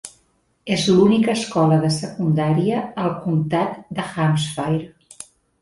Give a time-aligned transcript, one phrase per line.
[0.75, 5.25] És l'única escola de secundària al comtat de Hampshire.